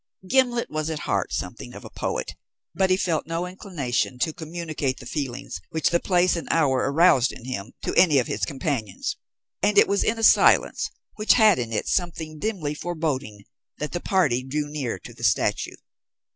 [0.27, 2.33] Gimblet was at heart something of a poet,
[2.73, 7.31] but he felt no inclination to communicate the feelings which the place and hour aroused
[7.31, 9.17] in him to any of his companions;
[9.61, 13.45] and it was in a silence which had in it something dimly foreboding
[13.77, 15.75] that the party drew near to the statue.